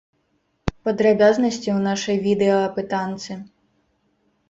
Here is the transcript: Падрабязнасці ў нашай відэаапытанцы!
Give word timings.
Падрабязнасці 0.87 1.65
ў 1.65 1.77
нашай 1.91 2.17
відэаапытанцы! 2.27 3.41